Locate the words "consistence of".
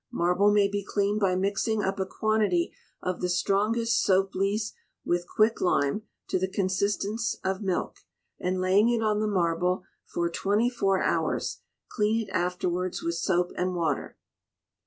6.47-7.61